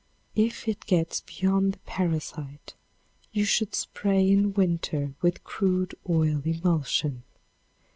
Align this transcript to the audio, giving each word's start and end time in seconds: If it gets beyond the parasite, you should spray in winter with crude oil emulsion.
If 0.33 0.67
it 0.67 0.87
gets 0.87 1.19
beyond 1.21 1.73
the 1.73 1.77
parasite, 1.85 2.73
you 3.31 3.45
should 3.45 3.75
spray 3.75 4.31
in 4.31 4.51
winter 4.55 5.13
with 5.21 5.43
crude 5.43 5.93
oil 6.09 6.41
emulsion. 6.43 7.21